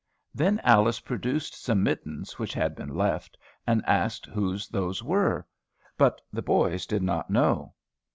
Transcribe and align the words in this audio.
Then 0.33 0.59
Alice 0.63 0.99
produced 0.99 1.53
some 1.53 1.83
mittens, 1.83 2.39
which 2.39 2.55
had 2.55 2.75
been 2.75 2.95
left, 2.97 3.37
and 3.67 3.85
asked 3.85 4.25
whose 4.25 4.67
those 4.67 5.03
were. 5.03 5.45
But 5.95 6.21
the 6.33 6.41
boys 6.41 6.87
did 6.87 7.03
not 7.03 7.29
know. 7.29 7.75